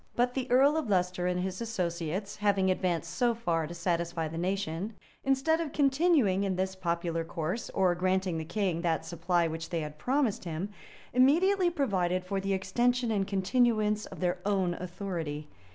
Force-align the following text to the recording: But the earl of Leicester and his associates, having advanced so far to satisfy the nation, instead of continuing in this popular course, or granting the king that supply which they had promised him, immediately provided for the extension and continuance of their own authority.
But 0.15 0.33
the 0.33 0.49
earl 0.49 0.77
of 0.77 0.89
Leicester 0.89 1.27
and 1.27 1.41
his 1.41 1.61
associates, 1.61 2.37
having 2.37 2.71
advanced 2.71 3.13
so 3.13 3.35
far 3.35 3.67
to 3.67 3.75
satisfy 3.75 4.27
the 4.27 4.35
nation, 4.39 4.95
instead 5.23 5.61
of 5.61 5.73
continuing 5.73 6.43
in 6.43 6.55
this 6.55 6.73
popular 6.73 7.23
course, 7.23 7.69
or 7.69 7.93
granting 7.93 8.39
the 8.39 8.43
king 8.43 8.81
that 8.81 9.05
supply 9.05 9.47
which 9.47 9.69
they 9.69 9.81
had 9.81 9.99
promised 9.99 10.43
him, 10.43 10.69
immediately 11.13 11.69
provided 11.69 12.25
for 12.25 12.41
the 12.41 12.53
extension 12.53 13.11
and 13.11 13.27
continuance 13.27 14.07
of 14.07 14.21
their 14.21 14.39
own 14.43 14.73
authority. 14.73 15.47